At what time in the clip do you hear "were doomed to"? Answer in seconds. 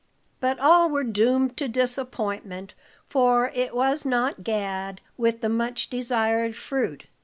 0.89-1.67